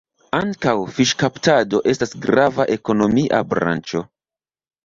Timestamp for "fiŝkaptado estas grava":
0.95-2.67